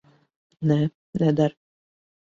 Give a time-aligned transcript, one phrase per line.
[0.71, 0.79] Nē,
[1.25, 1.57] neder.